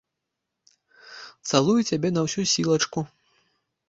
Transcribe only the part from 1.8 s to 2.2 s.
цябе